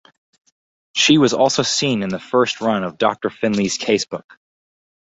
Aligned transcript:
She 0.95 1.19
was 1.19 1.31
also 1.31 1.61
seen 1.61 2.01
in 2.01 2.09
the 2.09 2.17
first 2.19 2.59
run 2.59 2.83
of 2.83 2.97
"Doctor 2.97 3.29
Finlay's 3.29 3.77
Casebook". 3.77 4.25